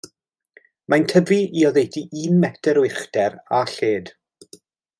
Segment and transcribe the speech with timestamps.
[0.93, 4.11] Mae'n tyfu i oddeutu un metr o uchder a lled.